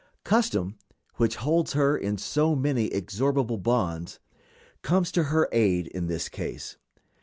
Custom, 0.23 0.79
which 1.17 1.35
holds 1.35 1.73
her 1.73 1.95
in 1.95 2.17
so 2.17 2.55
many 2.55 2.87
inexorable 2.87 3.59
bonds, 3.59 4.17
comes 4.81 5.11
to 5.11 5.25
her 5.25 5.47
aid 5.51 5.85
in 5.89 6.07
this 6.07 6.27
case. 6.27 6.77